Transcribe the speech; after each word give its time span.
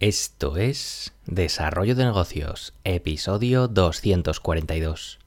Esto 0.00 0.56
es 0.58 1.12
Desarrollo 1.26 1.96
de 1.96 2.04
Negocios, 2.04 2.72
episodio 2.84 3.66
242. 3.66 5.18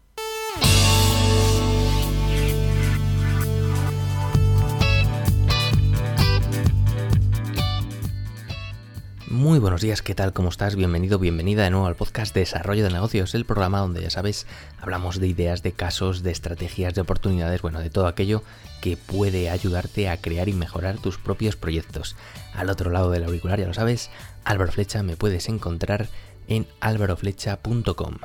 Muy 9.41 9.57
buenos 9.57 9.81
días, 9.81 10.03
¿qué 10.03 10.13
tal? 10.13 10.33
¿Cómo 10.33 10.49
estás? 10.49 10.75
Bienvenido, 10.75 11.17
bienvenida 11.17 11.63
de 11.63 11.71
nuevo 11.71 11.87
al 11.87 11.95
podcast 11.95 12.31
Desarrollo 12.35 12.83
de 12.83 12.91
Negocios, 12.91 13.33
el 13.33 13.43
programa 13.43 13.79
donde 13.79 14.03
ya 14.03 14.11
sabes, 14.11 14.45
hablamos 14.79 15.19
de 15.19 15.27
ideas, 15.27 15.63
de 15.63 15.71
casos, 15.71 16.21
de 16.21 16.29
estrategias, 16.29 16.93
de 16.93 17.01
oportunidades, 17.01 17.63
bueno, 17.63 17.79
de 17.79 17.89
todo 17.89 18.05
aquello 18.05 18.43
que 18.81 18.97
puede 18.97 19.49
ayudarte 19.49 20.09
a 20.09 20.17
crear 20.17 20.47
y 20.47 20.53
mejorar 20.53 20.99
tus 20.99 21.17
propios 21.17 21.55
proyectos. 21.55 22.15
Al 22.53 22.69
otro 22.69 22.91
lado 22.91 23.09
del 23.09 23.23
auricular, 23.23 23.59
ya 23.59 23.65
lo 23.65 23.73
sabes, 23.73 24.11
Álvaro 24.43 24.71
Flecha 24.71 25.01
me 25.01 25.17
puedes 25.17 25.49
encontrar 25.49 26.07
en 26.47 26.67
álvaroflecha.com. 26.79 28.17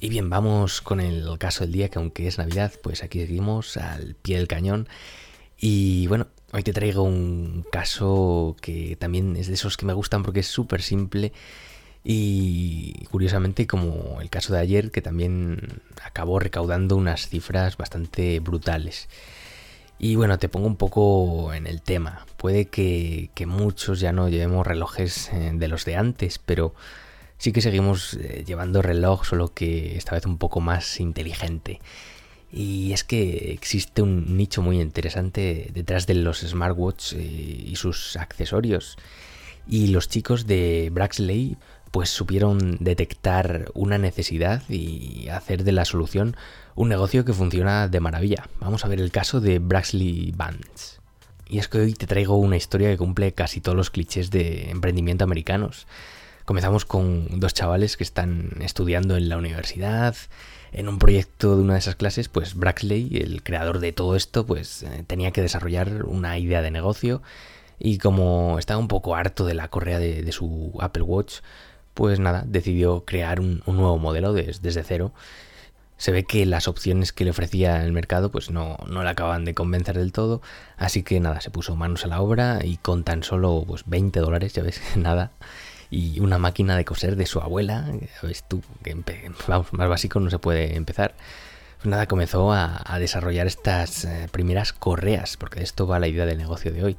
Y 0.00 0.08
bien, 0.08 0.30
vamos 0.30 0.80
con 0.80 1.00
el 1.00 1.36
caso 1.36 1.64
del 1.64 1.74
día, 1.74 1.90
que 1.90 1.98
aunque 1.98 2.26
es 2.26 2.38
Navidad, 2.38 2.72
pues 2.82 3.02
aquí 3.02 3.20
seguimos 3.20 3.76
al 3.76 4.14
pie 4.14 4.38
del 4.38 4.48
cañón. 4.48 4.88
Y 5.58 6.06
bueno, 6.06 6.28
hoy 6.52 6.62
te 6.62 6.72
traigo 6.72 7.02
un 7.02 7.64
caso 7.70 8.56
que 8.60 8.96
también 8.96 9.36
es 9.36 9.48
de 9.48 9.54
esos 9.54 9.76
que 9.76 9.86
me 9.86 9.92
gustan 9.92 10.22
porque 10.22 10.40
es 10.40 10.46
súper 10.46 10.82
simple. 10.82 11.32
Y 12.04 13.04
curiosamente, 13.10 13.66
como 13.66 14.20
el 14.20 14.30
caso 14.30 14.52
de 14.52 14.60
ayer, 14.60 14.90
que 14.90 15.02
también 15.02 15.82
acabó 16.02 16.38
recaudando 16.38 16.96
unas 16.96 17.28
cifras 17.28 17.76
bastante 17.76 18.40
brutales. 18.40 19.08
Y 19.98 20.14
bueno, 20.16 20.38
te 20.38 20.48
pongo 20.48 20.68
un 20.68 20.76
poco 20.76 21.52
en 21.52 21.66
el 21.66 21.82
tema. 21.82 22.24
Puede 22.36 22.66
que, 22.66 23.30
muchos 23.46 24.00
ya 24.00 24.12
no 24.12 24.28
llevemos 24.28 24.66
relojes 24.66 25.30
eh, 25.32 25.50
de 25.54 25.68
los 25.68 25.84
de 25.84 25.96
antes, 25.96 26.38
pero 26.38 26.74
sí 27.36 27.52
que 27.52 27.60
seguimos 27.60 28.14
eh, 28.14 28.44
llevando 28.46 28.80
reloj, 28.80 29.24
solo 29.24 29.52
que 29.52 29.96
esta 29.96 30.14
vez 30.14 30.24
un 30.24 30.38
poco 30.38 30.60
más 30.60 31.00
inteligente. 31.00 31.80
Y 32.50 32.92
es 32.92 33.04
que 33.04 33.52
existe 33.52 34.02
un 34.02 34.36
nicho 34.36 34.62
muy 34.62 34.80
interesante 34.80 35.70
detrás 35.74 36.06
de 36.06 36.14
los 36.14 36.40
smartwatch 36.40 37.12
eh, 37.14 37.18
y 37.66 37.76
sus 37.76 38.16
accesorios. 38.16 38.96
Y 39.66 39.88
los 39.88 40.08
chicos 40.08 40.46
de 40.46 40.88
Braxley 40.92 41.56
pues 41.90 42.10
supieron 42.10 42.76
detectar 42.80 43.70
una 43.74 43.98
necesidad 43.98 44.62
y 44.68 45.28
hacer 45.28 45.64
de 45.64 45.72
la 45.72 45.84
solución 45.84 46.36
un 46.74 46.88
negocio 46.88 47.24
que 47.24 47.32
funciona 47.32 47.88
de 47.88 48.00
maravilla. 48.00 48.48
Vamos 48.60 48.84
a 48.84 48.88
ver 48.88 49.00
el 49.00 49.10
caso 49.10 49.40
de 49.40 49.58
Braxley 49.58 50.32
Bands. 50.36 51.00
Y 51.48 51.58
es 51.58 51.68
que 51.68 51.78
hoy 51.78 51.94
te 51.94 52.06
traigo 52.06 52.36
una 52.36 52.56
historia 52.56 52.90
que 52.90 52.98
cumple 52.98 53.32
casi 53.32 53.60
todos 53.60 53.76
los 53.76 53.90
clichés 53.90 54.30
de 54.30 54.70
emprendimiento 54.70 55.24
americanos. 55.24 55.86
Comenzamos 56.44 56.84
con 56.84 57.40
dos 57.40 57.54
chavales 57.54 57.96
que 57.96 58.04
están 58.04 58.50
estudiando 58.60 59.16
en 59.16 59.28
la 59.28 59.38
universidad. 59.38 60.14
En 60.72 60.88
un 60.88 60.98
proyecto 60.98 61.56
de 61.56 61.62
una 61.62 61.74
de 61.74 61.78
esas 61.78 61.96
clases, 61.96 62.28
pues 62.28 62.54
Braxley, 62.54 63.18
el 63.18 63.42
creador 63.42 63.80
de 63.80 63.92
todo 63.92 64.16
esto, 64.16 64.46
pues 64.46 64.82
eh, 64.82 65.04
tenía 65.06 65.30
que 65.30 65.42
desarrollar 65.42 66.04
una 66.04 66.38
idea 66.38 66.62
de 66.62 66.70
negocio. 66.70 67.22
Y 67.78 67.98
como 67.98 68.58
estaba 68.58 68.78
un 68.80 68.88
poco 68.88 69.14
harto 69.14 69.46
de 69.46 69.54
la 69.54 69.68
correa 69.68 69.98
de, 69.98 70.32
su 70.32 70.76
Apple 70.80 71.02
Watch, 71.02 71.40
pues 71.94 72.20
nada, 72.20 72.44
decidió 72.46 73.04
crear 73.04 73.40
un, 73.40 73.62
nuevo 73.66 73.98
modelo 73.98 74.32
desde 74.32 74.82
cero. 74.82 75.12
Se 75.96 76.12
ve 76.12 76.24
que 76.24 76.46
las 76.46 76.68
opciones 76.68 77.12
que 77.12 77.24
le 77.24 77.30
ofrecía 77.30 77.84
el 77.84 77.92
mercado 77.92 78.30
pues 78.30 78.50
no, 78.50 78.76
no 78.88 79.02
le 79.02 79.10
acaban 79.10 79.44
de 79.44 79.54
convencer 79.54 79.98
del 79.98 80.12
todo, 80.12 80.42
así 80.76 81.02
que 81.02 81.18
nada, 81.18 81.40
se 81.40 81.50
puso 81.50 81.74
manos 81.74 82.04
a 82.04 82.08
la 82.08 82.20
obra 82.20 82.60
y 82.64 82.76
con 82.76 83.02
tan 83.02 83.24
solo 83.24 83.64
pues 83.66 83.82
20 83.86 84.20
dólares, 84.20 84.52
ya 84.52 84.62
ves, 84.62 84.80
nada, 84.96 85.32
y 85.90 86.20
una 86.20 86.38
máquina 86.38 86.76
de 86.76 86.84
coser 86.84 87.16
de 87.16 87.26
su 87.26 87.40
abuela, 87.40 87.86
ya 88.00 88.28
ves 88.28 88.44
tú, 88.46 88.62
que 88.82 88.96
vamos, 89.46 89.72
más 89.72 89.88
básico 89.88 90.20
no 90.20 90.30
se 90.30 90.38
puede 90.38 90.76
empezar. 90.76 91.14
Pues 91.78 91.86
nada, 91.86 92.06
comenzó 92.06 92.52
a, 92.52 92.98
desarrollar 92.98 93.46
estas 93.46 94.04
eh, 94.04 94.28
primeras 94.32 94.72
correas, 94.72 95.36
porque 95.36 95.60
de 95.60 95.64
esto 95.64 95.86
va 95.86 96.00
la 96.00 96.08
idea 96.08 96.26
del 96.26 96.38
negocio 96.38 96.72
de 96.72 96.82
hoy. 96.82 96.96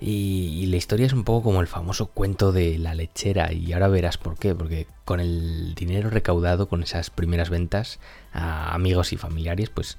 Y, 0.00 0.66
la 0.66 0.76
historia 0.76 1.06
es 1.06 1.12
un 1.12 1.24
poco 1.24 1.44
como 1.44 1.60
el 1.60 1.66
famoso 1.66 2.06
cuento 2.06 2.52
de 2.52 2.78
la 2.78 2.94
lechera 2.94 3.52
y 3.52 3.72
ahora 3.72 3.88
verás 3.88 4.16
por 4.16 4.38
qué, 4.38 4.54
porque 4.54 4.86
con 5.04 5.20
el 5.20 5.74
dinero 5.74 6.08
recaudado 6.10 6.68
con 6.68 6.82
esas 6.82 7.10
primeras 7.10 7.50
ventas 7.50 8.00
a 8.32 8.74
amigos 8.74 9.12
y 9.12 9.18
familiares, 9.18 9.68
pues 9.68 9.98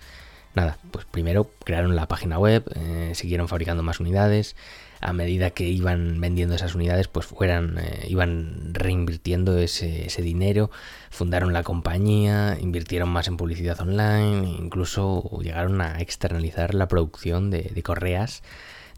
nada, 0.56 0.78
pues 0.92 1.06
primero 1.06 1.52
crearon 1.64 1.96
la 1.96 2.08
página 2.08 2.40
web, 2.40 2.64
eh, 2.76 3.12
siguieron 3.14 3.48
fabricando 3.48 3.84
más 3.84 4.00
unidades, 4.00 4.56
a 5.02 5.14
medida 5.14 5.50
que 5.50 5.68
iban 5.68 6.22
vendiendo 6.22 6.56
esas 6.56 6.76
unidades, 6.76 7.08
pues 7.08 7.26
fueran, 7.26 7.78
eh, 7.80 8.06
iban 8.08 8.74
reinvirtiendo 8.74 9.58
ese, 9.58 10.22
dinero, 10.22 10.70
fundaron 11.10 11.54
la 11.54 11.64
compañía, 11.64 12.58
invirtieron 12.62 13.10
más 13.10 13.28
en 13.28 13.38
publicidad 13.38 13.80
online, 13.82 14.48
incluso 14.60 15.40
llegaron 15.42 15.82
a 15.82 16.00
externalizar 16.00 16.76
la 16.76 16.88
producción 16.88 17.50
de, 17.50 17.82
correas 17.84 18.44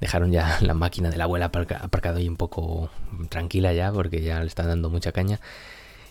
dejaron 0.02 0.34
ya 0.34 0.58
la 0.62 0.74
máquina 0.74 1.10
de 1.10 1.16
la 1.16 1.24
abuela 1.24 1.46
aparcado 1.46 2.20
y 2.20 2.28
un 2.28 2.36
poco 2.36 2.90
tranquila 3.30 3.72
ya 3.72 3.92
porque 3.94 4.22
ya 4.22 4.42
le 4.42 4.48
están 4.48 4.68
dando 4.68 4.90
mucha 4.90 5.14
caña 5.14 5.40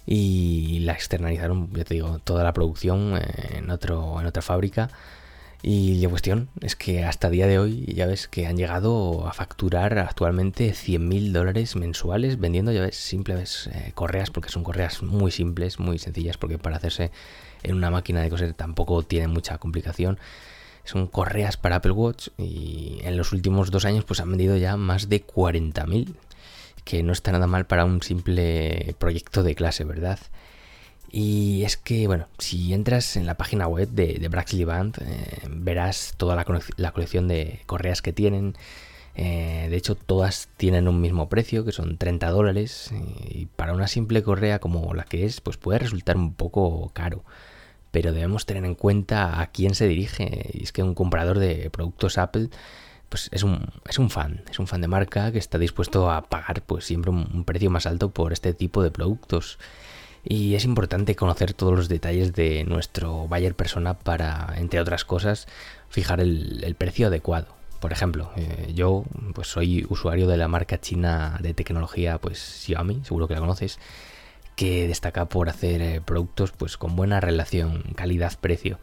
y 0.07 0.81
la 0.81 0.93
externalizaron, 0.95 1.73
ya 1.75 1.85
te 1.85 1.95
digo, 1.95 2.19
toda 2.21 2.43
la 2.45 2.53
producción 2.53 3.21
en, 3.55 3.71
otro, 3.71 4.21
en 4.21 4.27
otra 4.27 4.43
fábrica. 4.43 4.91
Y 5.63 5.95
la 6.03 6.09
cuestión 6.09 6.49
es 6.61 6.75
que 6.75 7.05
hasta 7.05 7.31
día 7.31 7.47
de 7.47 7.61
hoy 7.61 7.85
ya 7.95 8.07
ves 8.07 8.27
que 8.27 8.47
han 8.49 8.57
llegado 8.57 9.29
a 9.29 9.33
facturar 9.33 9.97
actualmente 9.99 10.75
100 10.75 11.09
mil 11.09 11.33
dólares 11.33 11.77
mensuales 11.77 12.41
vendiendo, 12.41 12.73
ya 12.73 12.81
ves, 12.81 12.97
simples 12.97 13.71
eh, 13.73 13.93
correas, 13.95 14.31
porque 14.31 14.49
son 14.49 14.65
correas 14.65 15.03
muy 15.03 15.31
simples, 15.31 15.79
muy 15.79 15.99
sencillas, 15.99 16.37
porque 16.37 16.59
para 16.59 16.77
hacerse 16.77 17.13
en 17.63 17.77
una 17.77 17.91
máquina 17.91 18.23
de 18.23 18.31
coser 18.31 18.55
tampoco 18.55 19.05
tiene 19.05 19.29
mucha 19.29 19.59
complicación 19.59 20.19
son 20.85 21.07
correas 21.07 21.57
para 21.57 21.77
Apple 21.77 21.93
Watch 21.93 22.29
y 22.39 22.99
en 23.03 23.17
los 23.17 23.33
últimos 23.33 23.71
dos 23.71 23.85
años 23.85 24.05
pues 24.05 24.21
han 24.21 24.31
vendido 24.31 24.57
ya 24.57 24.77
más 24.77 25.09
de 25.09 25.25
40.000, 25.25 26.15
que 26.85 27.03
no 27.03 27.13
está 27.13 27.33
nada 27.33 27.47
mal 27.47 27.67
para 27.67 27.85
un 27.85 28.03
simple 28.03 28.97
proyecto 28.99 29.43
de 29.43 29.55
clase, 29.55 29.85
¿verdad? 29.85 30.19
Y 31.13 31.63
es 31.65 31.77
que, 31.77 32.07
bueno, 32.07 32.27
si 32.39 32.73
entras 32.73 33.17
en 33.17 33.27
la 33.27 33.37
página 33.37 33.69
web 33.69 33.89
de, 33.91 34.15
de 34.15 34.29
Braxley 34.29 34.65
Band, 34.65 34.97
eh, 35.03 35.43
verás 35.51 36.15
toda 36.17 36.35
la, 36.37 36.93
colección 36.93 37.29
de 37.29 37.61
correas 37.67 38.01
que 38.01 38.13
tienen. 38.13 38.57
Eh, 39.15 39.67
de 39.69 39.77
hecho, 39.77 39.95
todas 39.95 40.49
tienen 40.57 40.89
un 40.89 41.03
mismo 41.03 41.29
precio, 41.29 41.67
que 41.67 41.73
son 41.73 41.99
30 41.99 42.31
dólares. 42.31 42.91
Y 43.29 43.47
para 43.47 43.75
una 43.75 43.89
simple 43.89 44.23
correa 44.23 44.59
como 44.59 44.95
la 44.95 45.05
que 45.05 45.27
es, 45.27 45.43
pues 45.43 45.59
puede 45.59 45.81
resultar 45.81 46.17
un 46.17 46.35
poco 46.35 46.91
caro 46.95 47.25
pero 47.93 48.15
debemos 48.15 48.47
tener 48.47 48.65
en 48.65 48.75
cuenta 48.75 49.41
a 49.41 49.49
quién 49.49 49.75
se 49.75 49.87
dirige. 49.87 50.51
Y 50.55 50.63
es 50.63 50.73
que 50.73 50.83
un 50.83 50.95
comprador 50.95 51.39
de 51.39 51.69
productos 51.71 52.19
Apple 52.19 52.49
pues 53.13 53.29
es 53.31 53.43
un, 53.43 53.71
es 53.87 53.99
un 53.99 54.09
fan, 54.09 54.43
es 54.51 54.59
un 54.59 54.67
fan 54.67 54.81
de 54.81 54.89
marca 54.89 55.31
que 55.31 55.39
está 55.39 55.59
dispuesto 55.59 56.11
a 56.11 56.23
pagar 56.23 56.63
pues 56.63 56.87
siempre 56.87 57.11
un, 57.11 57.45
precio 57.45 57.69
más 57.69 57.85
alto 57.85 58.11
por 58.11 58.33
este 58.33 58.55
tipo 58.55 58.83
de 58.83 58.91
productos. 58.91 59.59
Y 60.25 60.55
es 60.55 60.65
importante 60.65 61.17
conocer 61.17 61.53
todos 61.53 61.75
los 61.75 61.89
detalles 61.89 62.33
de 62.33 62.65
nuestro 62.65 63.27
buyer 63.27 63.55
persona 63.55 63.99
para, 63.99 64.55
entre 64.57 64.81
otras 64.81 65.05
cosas, 65.05 65.49
fijar 65.89 66.21
el, 66.21 66.75
precio 66.79 67.09
adecuado. 67.09 67.49
Por 67.81 67.93
ejemplo, 67.93 68.31
eh, 68.37 68.73
yo 68.75 69.05
pues 69.35 69.49
soy 69.49 69.85
usuario 69.89 70.29
de 70.29 70.37
la 70.37 70.47
marca 70.47 70.81
china 70.81 71.39
de 71.41 71.55
tecnología 71.55 72.19
pues 72.19 72.39
Xiaomi, 72.39 73.01
seguro 73.05 73.27
que 73.27 73.35
la 73.35 73.41
conoces, 73.41 73.81
que 74.55 74.87
destaca 74.87 75.25
por 75.25 75.49
hacer 75.49 75.83
eh, 75.83 76.01
productos 76.01 76.53
pues 76.53 76.77
con 76.77 76.95
buena 76.95 77.21
relación 77.21 77.83
calidad-precio. 77.97 78.79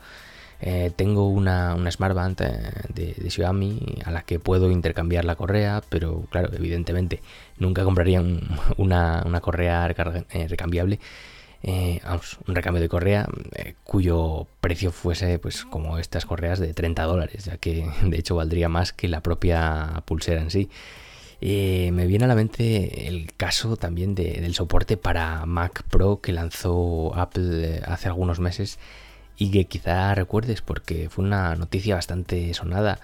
Eh, 0.62 0.92
tengo 0.96 1.30
una, 1.30 1.74
una 1.76 1.90
Smartband 1.90 2.42
eh, 2.42 3.14
de, 3.18 3.30
Xiaomi 3.30 4.00
a 4.06 4.12
la 4.12 4.24
que 4.24 4.40
puedo 4.40 4.72
intercambiar 4.72 5.26
la 5.26 5.36
correa, 5.36 5.82
pero 5.90 6.24
claro, 6.30 6.50
evidentemente 6.54 7.22
nunca 7.58 7.84
compraría 7.84 8.22
una, 8.78 9.40
correa 9.42 9.88
recambiable. 9.88 11.00
vamos, 12.04 12.38
un 12.48 12.56
recambio 12.56 12.82
de 12.82 12.90
correa 12.90 13.28
cuyo 13.84 14.48
precio 14.62 14.92
fuese 14.92 15.40
pues 15.40 15.66
como 15.66 15.98
estas 15.98 16.26
correas 16.26 16.60
de 16.60 16.74
30 16.74 17.04
dólares, 17.04 17.46
ya 17.46 17.58
que 17.58 17.90
de 18.04 18.18
hecho 18.18 18.36
valdría 18.36 18.70
más 18.70 18.94
que 18.94 19.08
la 19.08 19.22
propia 19.22 20.04
pulsera 20.06 20.42
en 20.42 20.52
sí. 20.52 20.70
Eh, 21.42 21.92
me 21.94 22.06
viene 22.06 22.26
a 22.26 22.28
la 22.28 22.36
mente 22.36 23.08
el 23.08 23.32
caso 23.34 23.78
también 23.78 24.14
del 24.14 24.54
soporte 24.54 24.98
para 24.98 25.46
Mac 25.46 25.84
Pro 25.90 26.20
que 26.20 26.34
lanzó 26.34 27.16
Apple 27.16 27.78
eh, 27.78 27.82
hace 27.86 28.10
algunos 28.10 28.42
meses 28.42 28.78
y 29.40 29.52
que 29.52 29.66
quizá 29.66 30.14
recuerdes 30.14 30.62
porque 30.62 31.10
fue 31.10 31.26
una 31.26 31.56
noticia 31.56 31.96
bastante 31.96 32.54
sonada. 32.54 33.00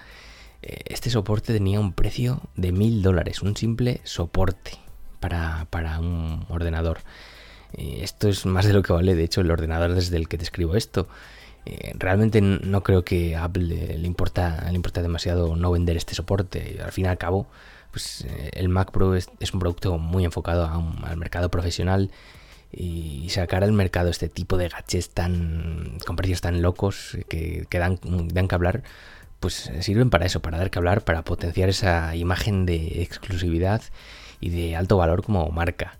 Eh, 0.62 0.82
este 0.86 1.10
soporte 1.10 1.52
tenía 1.52 1.80
un 1.80 1.92
precio 1.92 2.42
de 2.54 2.70
mil 2.70 3.02
dólares, 3.02 3.42
un 3.42 3.56
simple 3.56 4.00
soporte 4.04 4.72
para, 5.18 5.66
un 5.98 6.46
ordenador. 6.48 6.98
esto 7.72 8.28
es 8.28 8.46
más 8.46 8.64
de 8.64 8.72
lo 8.72 8.82
que 8.82 8.92
vale, 8.92 9.16
de 9.16 9.24
hecho, 9.24 9.40
el 9.40 9.50
ordenador 9.50 9.94
desde 9.94 10.16
el 10.16 10.28
que 10.28 10.38
te 10.38 10.44
escribo 10.44 10.76
esto. 10.76 11.08
realmente 11.98 12.40
no 12.40 12.82
creo 12.84 13.04
que 13.04 13.34
a 13.34 13.44
Apple 13.44 13.64
le 13.98 14.06
importa, 14.06 14.66
le 14.68 14.76
importa 14.76 15.02
demasiado 15.02 15.56
no 15.56 15.72
vender 15.72 15.96
este 15.96 16.14
soporte. 16.14 16.78
Al 16.84 16.92
fin 16.92 17.06
y 17.06 17.08
al 17.08 17.18
cabo, 17.18 17.48
pues 17.96 18.26
eh, 18.28 18.50
el 18.52 18.68
Mac 18.68 18.90
Pro 18.90 19.14
es, 19.14 19.28
un 19.54 19.58
producto 19.58 19.96
muy 19.96 20.26
enfocado 20.26 20.66
al 21.02 21.16
mercado 21.16 21.50
profesional 21.50 22.10
y 22.76 23.30
sacar 23.30 23.64
al 23.64 23.72
mercado 23.72 24.10
este 24.10 24.28
tipo 24.28 24.58
de 24.58 24.68
gadgets 24.68 25.08
tan 25.08 25.98
con 26.06 26.14
precios 26.14 26.42
tan 26.42 26.60
locos 26.60 27.16
que, 27.28 27.66
dan, 27.72 27.98
dan 28.32 28.48
que 28.48 28.54
hablar, 28.54 28.82
pues 29.40 29.70
sirven 29.80 30.10
para 30.10 30.26
eso, 30.26 30.40
para 30.40 30.58
dar 30.58 30.70
que 30.70 30.78
hablar, 30.78 31.02
para 31.02 31.24
potenciar 31.24 31.70
esa 31.70 32.14
imagen 32.14 32.66
de 32.66 33.02
exclusividad 33.02 33.82
y 34.40 34.50
de 34.50 34.76
alto 34.76 34.98
valor 34.98 35.22
como 35.24 35.48
marca. 35.50 35.98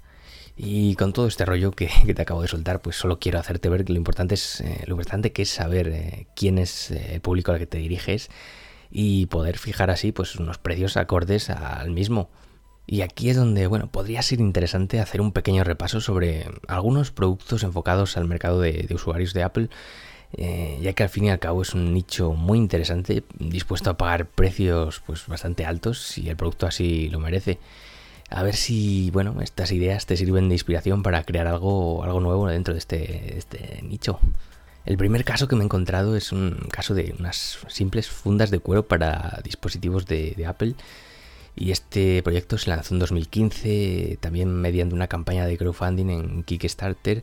Y 0.57 0.95
con 0.97 1.13
todo 1.13 1.27
este 1.27 1.45
rollo 1.45 1.73
que, 1.73 1.89
te 2.15 2.23
acabo 2.23 2.43
de 2.43 2.49
soltar, 2.49 2.81
pues 2.81 2.97
solo 2.97 3.19
quiero 3.19 3.39
hacerte 3.39 3.69
ver 3.69 3.85
que 3.85 3.93
lo 3.93 3.99
importante 3.99 4.35
es 4.35 4.61
eh, 4.61 4.85
lo 4.87 4.93
importante 4.93 5.33
que 5.33 5.43
es 5.43 5.51
saber 5.51 5.89
eh, 5.89 6.27
quién 6.35 6.59
es 6.59 6.91
eh, 6.91 7.15
el 7.15 7.21
público 7.21 7.53
al 7.53 7.59
que 7.59 7.67
te 7.67 7.79
diriges 7.79 8.31
y 8.91 9.27
poder 9.27 9.59
fijar 9.59 9.91
así 9.91 10.13
pues 10.13 10.37
unos 10.37 10.59
precios 10.59 10.97
acordes 10.97 11.51
al 11.51 11.91
mismo. 11.91 12.31
Y 12.87 13.01
aquí 13.01 13.31
es 13.31 13.37
donde, 13.37 13.67
bueno, 13.67 13.89
podría 13.89 14.23
ser 14.23 14.41
interesante 14.41 15.01
hacer 15.01 15.21
un 15.21 15.33
pequeño 15.33 15.65
repaso 15.65 16.01
sobre 16.01 16.47
algunos 16.69 17.11
productos 17.11 17.65
enfocados 17.65 18.17
al 18.17 18.27
mercado 18.27 18.61
de, 18.61 18.87
usuarios 18.95 19.35
de 19.35 19.43
Apple, 19.43 19.69
ya 20.81 20.93
que 20.93 21.03
al 21.03 21.09
fin 21.09 21.25
y 21.25 21.31
al 21.31 21.41
cabo 21.41 21.63
es 21.63 21.75
un 21.75 21.93
nicho 21.93 22.33
muy 22.33 22.59
interesante, 22.59 23.25
dispuesto 23.41 23.91
a 23.91 23.97
pagar 23.97 24.27
precios 24.27 25.03
pues 25.05 25.27
bastante 25.27 25.65
altos 25.65 26.01
si 26.01 26.29
el 26.29 26.37
producto 26.37 26.67
así 26.67 27.09
lo 27.09 27.19
merece. 27.19 27.59
A 28.31 28.43
ver 28.43 28.55
si, 28.57 29.11
bueno, 29.13 29.41
estas 29.41 29.73
ideas 29.73 30.07
te 30.07 30.17
sirven 30.17 30.49
de 30.49 30.55
inspiración 30.55 31.03
para 31.03 31.23
crear 31.25 31.47
algo, 31.47 32.03
algo 32.05 32.21
nuevo 32.21 32.49
dentro 32.49 32.75
de 32.75 32.79
este, 32.79 33.39
este 33.39 33.83
nicho. 33.83 34.21
El 34.85 34.97
primer 34.97 35.25
caso 35.25 35.49
que 35.49 35.57
me 35.57 35.63
he 35.63 35.65
encontrado 35.65 36.17
es 36.17 36.31
un 36.33 36.69
caso 36.71 36.95
de 36.95 37.15
unas 37.19 37.59
simples 37.69 38.09
fundas 38.09 38.51
de 38.51 38.61
cuero 38.61 38.87
para 38.87 39.41
dispositivos 39.45 40.07
de 40.07 40.45
Apple. 40.47 40.75
Y 41.57 41.71
este 41.71 42.23
proyecto 42.23 42.59
se 42.59 42.69
lanzó 42.69 42.95
en 42.95 43.01
2015, 43.01 44.19
también 44.21 44.55
mediante 44.55 44.95
una 44.95 45.09
campaña 45.09 45.47
de 45.47 45.57
crowdfunding 45.57 46.11
en 46.11 46.43
Kickstarter 46.43 47.23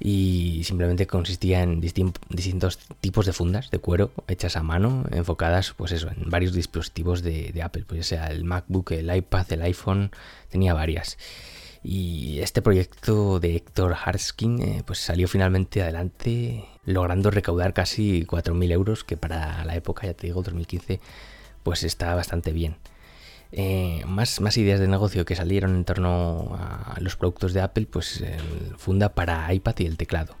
y 0.00 0.62
simplemente 0.64 1.06
consistía 1.06 1.62
en 1.62 1.80
distintos 1.80 2.78
tipos 3.00 3.26
de 3.26 3.32
fundas 3.32 3.70
de 3.70 3.78
cuero 3.78 4.12
hechas 4.28 4.56
a 4.56 4.62
mano, 4.62 5.04
enfocadas 5.10 5.74
pues 5.76 5.90
eso, 5.92 6.08
en 6.08 6.30
varios 6.30 6.52
dispositivos 6.52 7.22
de, 7.22 7.60
Apple, 7.62 7.84
pues 7.86 8.06
sea 8.06 8.28
el 8.28 8.44
MacBook, 8.44 8.92
el 8.92 9.14
iPad, 9.14 9.52
el 9.52 9.62
iPhone, 9.62 10.12
tenía 10.50 10.72
varias. 10.72 11.18
Y 11.82 12.38
este 12.40 12.62
proyecto 12.62 13.40
de 13.40 13.56
Héctor 13.56 13.96
Harskin 14.04 14.62
eh, 14.62 14.82
pues 14.86 14.98
salió 15.00 15.26
finalmente 15.26 15.82
adelante, 15.82 16.64
logrando 16.84 17.30
recaudar 17.30 17.72
casi 17.72 18.24
4.000 18.24 18.72
euros, 18.72 19.04
que 19.04 19.16
para 19.16 19.64
la 19.64 19.74
época, 19.76 20.06
ya 20.06 20.14
te 20.14 20.26
digo, 20.26 20.42
2015, 20.42 21.00
pues 21.62 21.82
está 21.82 22.14
bastante 22.14 22.52
bien. 22.52 22.76
Eh, 23.52 24.02
más, 24.06 24.56
ideas 24.56 24.78
de 24.80 24.88
negocio 24.88 25.24
que 25.24 25.34
salieron 25.34 25.74
en 25.74 25.84
torno 25.84 26.56
a 26.58 26.96
los 27.00 27.16
productos 27.16 27.52
de 27.52 27.60
Apple, 27.60 27.86
pues 27.90 28.22
funda 28.76 29.10
para 29.10 29.52
iPad 29.52 29.74
y 29.78 29.86
el 29.86 29.96
teclado. 29.96 30.36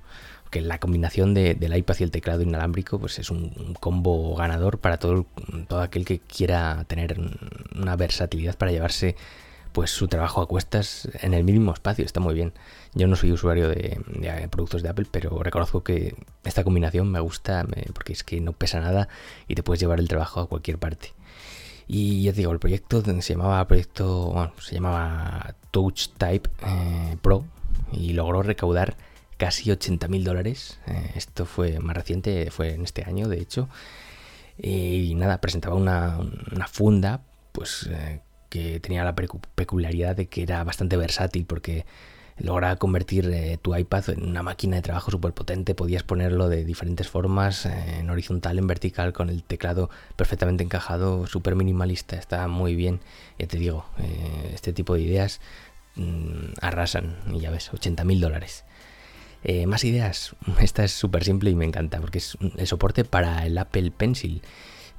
Que 0.50 0.62
la 0.62 0.78
combinación 0.78 1.34
del 1.34 1.76
iPad 1.76 1.96
y 2.00 2.02
el 2.04 2.10
teclado 2.10 2.42
inalámbrico 2.42 2.98
pues 2.98 3.18
es 3.18 3.30
un, 3.30 3.74
combo 3.80 4.34
ganador 4.34 4.78
para 4.78 4.98
todo, 4.98 5.26
todo 5.68 5.80
aquel 5.80 6.04
que 6.06 6.20
quiera 6.20 6.84
tener 6.86 7.16
una 7.74 7.96
versatilidad 7.96 8.56
para 8.56 8.72
llevarse 8.72 9.16
pues 9.72 9.90
su 9.90 10.08
trabajo 10.08 10.40
a 10.40 10.48
cuestas 10.48 11.08
en 11.20 11.34
el 11.34 11.44
mínimo 11.44 11.72
espacio, 11.72 12.04
está 12.04 12.20
muy 12.20 12.34
bien. 12.34 12.52
Yo 12.94 13.06
no 13.06 13.16
soy 13.16 13.32
usuario 13.32 13.68
de, 13.68 14.00
productos 14.50 14.82
de 14.82 14.88
Apple, 14.88 15.06
pero 15.10 15.42
reconozco 15.42 15.84
que 15.84 16.16
esta 16.44 16.64
combinación 16.64 17.10
me 17.10 17.20
gusta 17.20 17.66
porque 17.94 18.12
es 18.12 18.24
que 18.24 18.40
no 18.40 18.52
pesa 18.52 18.80
nada 18.80 19.08
y 19.46 19.54
te 19.54 19.62
puedes 19.62 19.80
llevar 19.80 20.00
el 20.00 20.08
trabajo 20.08 20.40
a 20.40 20.48
cualquier 20.48 20.78
parte. 20.78 21.12
Y 21.88 22.22
ya 22.22 22.32
digo, 22.32 22.52
el 22.52 22.58
proyecto 22.58 23.02
se 23.02 23.32
llamaba 23.32 23.66
proyecto, 23.66 24.52
se 24.60 24.74
llamaba 24.74 25.54
Touch 25.70 26.08
Type 26.18 26.50
eh, 26.66 27.16
Pro 27.22 27.46
y 27.90 28.12
logró 28.12 28.42
recaudar 28.42 28.98
casi 29.38 29.70
80 29.70 30.06
mil 30.08 30.22
dólares. 30.22 30.78
Eh, 30.86 31.12
esto 31.14 31.46
fue 31.46 31.80
más 31.80 31.96
reciente, 31.96 32.50
fue 32.50 32.74
en 32.74 32.82
este 32.84 33.04
año, 33.04 33.26
de 33.26 33.40
hecho. 33.40 33.70
y 34.58 35.14
nada, 35.14 35.40
presentaba 35.40 35.76
una, 35.76 36.20
funda, 36.70 37.22
pues 37.52 37.88
eh, 37.90 38.20
que 38.50 38.80
tenía 38.80 39.02
la 39.02 39.14
peculiaridad 39.14 40.14
de 40.14 40.26
que 40.28 40.42
era 40.42 40.62
bastante 40.64 40.98
versátil 40.98 41.46
porque 41.46 41.86
logra 42.40 42.76
convertir 42.76 43.30
eh, 43.30 43.58
tu 43.60 43.74
iPad 43.74 44.10
en 44.10 44.28
una 44.28 44.42
máquina 44.42 44.76
de 44.76 44.82
trabajo 44.82 45.10
súper 45.10 45.32
potente. 45.32 45.74
Podías 45.74 46.02
ponerlo 46.02 46.48
de 46.48 46.64
diferentes 46.64 47.08
formas, 47.08 47.66
eh, 47.66 47.98
en 47.98 48.10
horizontal, 48.10 48.58
en 48.58 48.66
vertical, 48.66 49.12
con 49.12 49.28
el 49.28 49.42
teclado 49.42 49.90
perfectamente 50.16 50.64
encajado, 50.64 51.26
súper 51.26 51.54
minimalista. 51.54 52.16
Está 52.16 52.46
muy 52.48 52.74
bien. 52.74 53.00
Ya 53.38 53.46
te 53.46 53.58
digo, 53.58 53.86
eh, 53.98 54.50
este 54.54 54.72
tipo 54.72 54.94
de 54.94 55.02
ideas 55.02 55.40
mm, 55.96 56.54
arrasan. 56.60 57.16
Y 57.32 57.40
ya 57.40 57.50
ves, 57.50 57.72
80 57.72 58.04
mil 58.04 58.20
dólares. 58.20 58.64
más 59.66 59.84
ideas. 59.84 60.34
Esta 60.60 60.84
es 60.84 60.92
súper 60.92 61.24
simple 61.24 61.50
y 61.50 61.54
me 61.54 61.64
encanta 61.64 62.00
porque 62.00 62.18
es 62.18 62.36
el 62.56 62.66
soporte 62.66 63.04
para 63.04 63.46
el 63.46 63.56
Apple 63.58 63.90
Pencil 63.90 64.42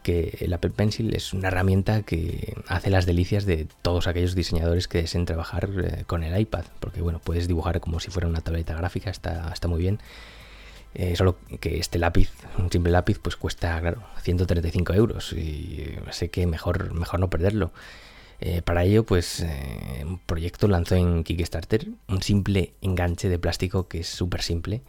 que 0.10 0.40
el 0.42 0.54
Apple 0.54 0.72
Pencil 0.72 1.16
es 1.16 1.34
una 1.34 1.50
herramienta 1.50 2.02
que 2.02 2.56
hace 2.68 2.90
las 2.90 3.06
delicias 3.06 3.46
de 3.46 3.68
todos 3.84 4.08
aquellos 4.08 4.34
diseñadores 4.34 4.88
que 4.88 5.04
deseen 5.04 5.26
trabajar 5.26 5.70
eh, 5.84 6.04
con 6.08 6.24
el 6.24 6.40
iPad, 6.40 6.66
porque 6.80 7.02
bueno, 7.02 7.22
puedes 7.24 7.48
dibujar 7.48 7.80
como 7.80 8.00
si 8.00 8.10
fuera 8.10 8.28
una 8.28 8.42
tableta 8.42 8.76
gráfica, 8.76 9.12
está, 9.12 9.52
está 9.54 9.68
muy 9.68 9.80
bien. 9.80 10.00
Eh, 10.96 11.16
solo 11.16 11.38
que 11.60 11.78
este 11.78 12.00
lápiz, 12.00 12.32
un 12.58 12.72
simple 12.72 12.92
lápiz, 12.92 13.20
pues 13.20 13.36
cuesta, 13.36 13.80
claro, 13.80 14.02
135 14.24 14.94
euros 14.96 15.34
y 15.34 15.86
sé 16.10 16.30
que 16.30 16.48
mejor, 16.48 16.92
mejor 16.96 17.20
no 17.20 17.30
perderlo. 17.30 17.72
Eh, 18.42 18.64
para 18.64 18.86
ello, 18.86 19.06
pues 19.06 19.46
un 20.04 20.18
proyecto 20.26 20.68
lanzó 20.68 20.96
en 20.96 21.24
Kickstarter 21.24 21.88
un 22.08 22.24
simple 22.24 22.74
enganche 22.82 23.30
de 23.30 23.38
plástico 23.38 23.88
que 23.88 24.00
es 24.00 24.08
súper 24.08 24.42
simple 24.42 24.82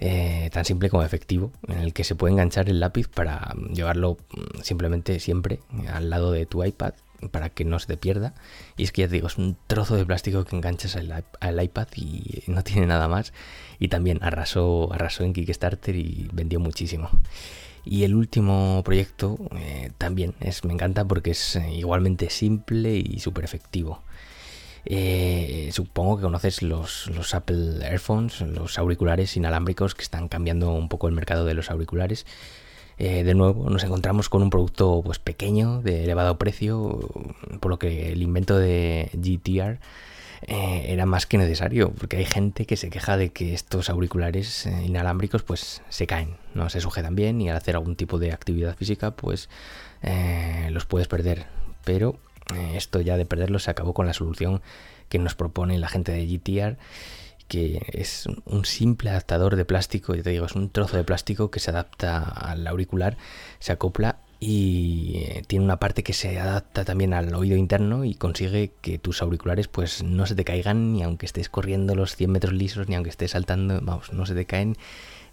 eh, 0.00 0.48
tan 0.52 0.64
simple 0.64 0.88
como 0.88 1.02
efectivo, 1.02 1.52
en 1.68 1.78
el 1.78 1.92
que 1.92 2.04
se 2.04 2.14
puede 2.14 2.32
enganchar 2.32 2.70
el 2.70 2.80
lápiz 2.80 3.06
para 3.08 3.54
llevarlo 3.72 4.16
mm, 4.32 4.62
simplemente 4.62 5.20
siempre 5.20 5.60
al 5.92 6.08
lado 6.08 6.32
de 6.32 6.46
tu 6.46 6.64
iPad 6.64 6.94
para 7.28 7.50
que 7.50 7.66
no 7.66 7.78
se 7.78 7.86
te 7.86 7.96
pierda. 7.98 8.34
Y 8.78 8.84
es 8.84 8.92
que 8.92 9.02
ya 9.02 9.08
te 9.08 9.14
digo, 9.14 9.26
es 9.26 9.36
un 9.36 9.58
trozo 9.66 9.96
de 9.96 10.06
plástico 10.06 10.44
que 10.44 10.56
enganchas 10.56 10.96
al, 10.96 11.62
iPad 11.62 11.88
y 11.96 12.42
no 12.50 12.64
tiene 12.64 12.86
nada 12.86 13.08
más. 13.08 13.32
Y 13.78 13.88
también 13.88 14.18
arrasó, 14.22 14.92
arrasó 14.92 15.24
en 15.24 15.34
Kickstarter 15.34 15.94
y 15.94 16.30
vendió 16.32 16.60
muchísimo. 16.60 17.10
Y 17.84 18.04
el 18.04 18.14
último 18.14 18.82
proyecto 18.84 19.38
eh, 19.56 19.90
también 19.98 20.34
es, 20.40 20.64
me 20.64 20.72
encanta 20.72 21.04
porque 21.04 21.30
es 21.32 21.56
eh, 21.56 21.72
igualmente 21.72 22.30
simple 22.30 22.96
y 22.96 23.20
súper 23.20 23.44
efectivo. 23.44 24.02
Eh, 24.86 25.70
supongo 25.72 26.16
que 26.16 26.22
conoces 26.22 26.62
los, 26.62 27.10
Apple 27.34 27.84
Airphones, 27.84 28.40
los 28.40 28.78
auriculares 28.78 29.36
inalámbricos 29.36 29.94
que 29.94 30.02
están 30.02 30.28
cambiando 30.28 30.72
un 30.72 30.88
poco 30.88 31.08
el 31.08 31.14
mercado 31.14 31.44
de 31.44 31.54
los 31.54 31.70
auriculares. 31.70 32.26
Eh, 32.98 33.24
de 33.24 33.34
nuevo, 33.34 33.70
nos 33.70 33.82
encontramos 33.82 34.28
con 34.28 34.42
un 34.42 34.50
producto 34.50 35.00
pues 35.04 35.18
pequeño, 35.18 35.80
de 35.80 36.04
elevado 36.04 36.38
precio, 36.38 36.98
por 37.60 37.70
lo 37.70 37.78
que 37.78 38.12
el 38.12 38.22
invento 38.22 38.58
de 38.58 39.10
GTR 39.14 39.78
eh, 40.46 40.84
era 40.88 41.06
más 41.06 41.24
que 41.24 41.38
necesario, 41.38 41.92
porque 41.92 42.18
hay 42.18 42.26
gente 42.26 42.66
que 42.66 42.76
se 42.76 42.90
queja 42.90 43.16
de 43.16 43.30
que 43.30 43.54
estos 43.54 43.88
auriculares 43.88 44.66
inalámbricos 44.66 45.42
pues 45.42 45.82
se 45.88 46.06
caen, 46.06 46.36
no 46.54 46.68
se 46.68 46.80
sujetan 46.80 47.14
bien 47.14 47.40
y 47.40 47.48
al 47.48 47.56
hacer 47.56 47.74
algún 47.74 47.96
tipo 47.96 48.18
de 48.18 48.32
actividad 48.32 48.76
física 48.76 49.12
pues 49.12 49.48
los 50.70 50.84
puedes 50.84 51.08
perder. 51.08 51.46
Pero 51.84 52.18
esto 52.74 53.00
ya 53.00 53.16
de 53.16 53.26
perderlo 53.26 53.58
se 53.58 53.70
acabó 53.70 53.94
con 53.94 54.06
la 54.06 54.14
solución 54.14 54.62
que 55.08 55.18
nos 55.18 55.34
propone 55.34 55.78
la 55.78 55.88
gente 55.88 56.12
de 56.12 56.26
GTR 56.26 56.78
que 57.50 57.82
es 57.92 58.26
un 58.44 58.64
simple 58.64 59.10
adaptador 59.10 59.56
de 59.56 59.64
plástico, 59.64 60.14
te 60.14 60.30
digo, 60.30 60.46
es 60.46 60.54
un 60.54 60.70
trozo 60.70 60.96
de 60.96 61.02
plástico 61.02 61.50
que 61.50 61.58
se 61.58 61.70
adapta 61.70 62.22
al 62.22 62.64
auricular, 62.68 63.16
se 63.58 63.72
acopla 63.72 64.18
y 64.38 65.16
eh, 65.16 65.42
tiene 65.48 65.64
una 65.64 65.78
parte 65.80 66.04
que 66.04 66.12
se 66.12 66.38
adapta 66.38 66.84
también 66.84 67.12
al 67.12 67.34
oído 67.34 67.56
interno 67.56 68.04
y 68.04 68.14
consigue 68.14 68.70
que 68.80 68.98
tus 68.98 69.20
auriculares 69.20 69.66
pues 69.66 70.04
no 70.04 70.26
se 70.26 70.36
te 70.36 70.44
caigan 70.44 70.92
ni 70.92 71.02
aunque 71.02 71.26
estés 71.26 71.48
corriendo 71.48 71.96
los 71.96 72.14
100 72.14 72.30
metros 72.30 72.54
lisos, 72.54 72.88
ni 72.88 72.94
aunque 72.94 73.10
estés 73.10 73.32
saltando, 73.32 73.80
vamos, 73.82 74.12
no 74.12 74.26
se 74.26 74.34
te 74.34 74.46
caen 74.46 74.76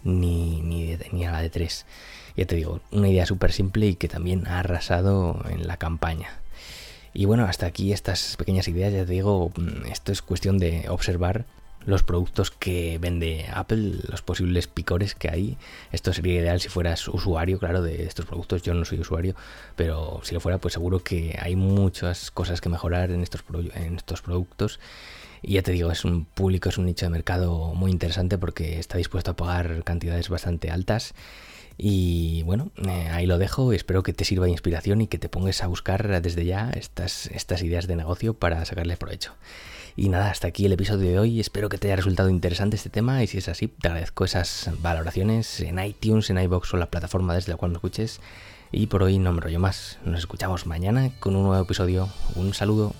ni, 0.02 0.60
ni, 0.60 0.96
ni 1.12 1.24
a 1.24 1.30
la 1.30 1.40
de 1.40 1.50
3. 1.50 1.86
Ya 2.36 2.46
te 2.46 2.56
digo, 2.56 2.80
una 2.90 3.08
idea 3.08 3.26
súper 3.26 3.52
simple 3.52 3.86
y 3.86 3.94
que 3.94 4.08
también 4.08 4.48
ha 4.48 4.58
arrasado 4.58 5.40
en 5.48 5.68
la 5.68 5.76
campaña. 5.76 6.40
Y 7.18 7.24
bueno, 7.24 7.46
hasta 7.46 7.66
aquí 7.66 7.92
estas 7.92 8.36
pequeñas 8.36 8.68
ideas, 8.68 8.92
ya 8.92 9.04
te 9.04 9.10
digo, 9.10 9.50
mm, 9.56 9.86
esto 9.90 10.12
es 10.12 10.22
cuestión 10.22 10.56
de 10.56 10.88
observar 10.88 11.46
los 11.84 12.04
productos 12.04 12.52
que 12.52 12.96
vende 13.00 13.46
Apple, 13.52 13.94
los 14.08 14.22
posibles 14.22 14.68
picores 14.68 15.16
que 15.16 15.28
hay. 15.28 15.58
Esto 15.90 16.12
sería 16.12 16.34
ideal 16.34 16.60
si 16.60 16.68
fueras 16.68 17.08
usuario, 17.08 17.58
claro, 17.58 17.82
de 17.82 18.04
estos 18.04 18.24
productos. 18.24 18.62
Yo 18.62 18.72
no 18.72 18.84
soy 18.84 19.00
usuario, 19.00 19.34
pero 19.74 20.20
si 20.22 20.32
lo 20.32 20.38
fuera, 20.38 20.58
pues 20.58 20.74
seguro 20.74 21.02
que 21.02 21.36
hay 21.42 21.56
muchas 21.56 22.30
cosas 22.30 22.60
que 22.60 22.68
mejorar 22.68 23.10
en 23.10 23.24
estos, 23.24 23.42
en 23.74 23.96
estos 23.96 24.22
productos. 24.22 24.78
Y 25.42 25.54
ya 25.54 25.62
te 25.62 25.72
digo, 25.72 25.90
es 25.90 26.04
un 26.04 26.24
público, 26.24 26.68
es 26.68 26.78
un 26.78 26.86
nicho 26.86 27.06
de 27.06 27.10
mercado 27.10 27.74
muy 27.74 27.90
interesante 27.90 28.38
porque 28.38 28.78
está 28.78 28.96
dispuesto 28.96 29.32
a 29.32 29.36
pagar 29.36 29.82
cantidades 29.82 30.28
bastante 30.28 30.70
altas 30.70 31.14
Y 31.80 32.42
bueno, 32.42 32.72
eh, 32.88 33.08
ahí 33.12 33.26
lo 33.26 33.38
dejo, 33.38 33.72
espero 33.72 34.02
que 34.02 34.12
te 34.12 34.24
sirva 34.24 34.46
de 34.46 34.50
inspiración 34.50 35.00
y 35.00 35.06
que 35.06 35.18
te 35.18 35.28
pongas 35.28 35.62
a 35.62 35.68
buscar 35.68 36.20
desde 36.20 36.44
ya 36.44 36.70
estas, 36.70 37.26
estas 37.28 37.62
ideas 37.62 37.86
de 37.86 37.94
negocio 37.94 38.34
para 38.34 38.64
sacarles 38.64 38.98
provecho. 38.98 39.34
Y 39.94 40.08
nada, 40.08 40.30
hasta 40.30 40.48
aquí 40.48 40.66
el 40.66 40.72
episodio 40.72 41.10
de 41.10 41.18
hoy. 41.18 41.40
Espero 41.40 41.68
que 41.68 41.78
te 41.78 41.88
haya 41.88 41.96
resultado 41.96 42.30
interesante 42.30 42.76
este 42.76 42.90
tema 42.90 43.22
y 43.22 43.26
si 43.26 43.38
es 43.38 43.48
así, 43.48 43.68
te 43.68 43.88
agradezco 43.88 44.24
esas 44.24 44.70
valoraciones 44.80 45.60
en 45.60 45.78
iTunes, 45.78 46.30
en 46.30 46.38
iBox 46.38 46.74
o 46.74 46.76
la 46.76 46.90
plataforma 46.90 47.34
desde 47.34 47.52
la 47.52 47.58
cual 47.58 47.70
me 47.70 47.76
escuches. 47.76 48.20
Y 48.70 48.86
por 48.86 49.02
hoy 49.02 49.18
no 49.18 49.32
me 49.32 49.40
rollo 49.40 49.60
más. 49.60 49.98
Nos 50.04 50.20
escuchamos 50.20 50.66
mañana 50.66 51.10
con 51.20 51.36
un 51.36 51.44
nuevo 51.44 51.62
episodio. 51.62 52.08
Un 52.36 52.54
saludo. 52.54 52.94